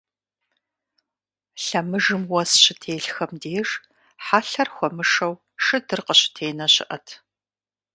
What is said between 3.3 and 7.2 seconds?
деж, хьэлъэр хуэмышэу, шыдыр къыщытенэ щыӀэт.